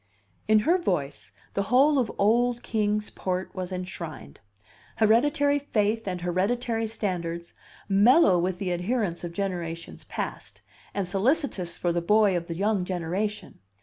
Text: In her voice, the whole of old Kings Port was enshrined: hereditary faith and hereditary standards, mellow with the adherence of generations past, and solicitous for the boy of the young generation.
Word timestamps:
In 0.47 0.59
her 0.65 0.79
voice, 0.79 1.31
the 1.53 1.61
whole 1.69 1.99
of 1.99 2.11
old 2.17 2.63
Kings 2.63 3.11
Port 3.11 3.53
was 3.53 3.71
enshrined: 3.71 4.39
hereditary 4.95 5.59
faith 5.59 6.07
and 6.07 6.21
hereditary 6.21 6.87
standards, 6.87 7.53
mellow 7.87 8.39
with 8.39 8.57
the 8.57 8.71
adherence 8.71 9.23
of 9.23 9.31
generations 9.31 10.03
past, 10.05 10.63
and 10.95 11.07
solicitous 11.07 11.77
for 11.77 11.91
the 11.93 12.01
boy 12.01 12.35
of 12.35 12.47
the 12.47 12.55
young 12.55 12.83
generation. 12.83 13.59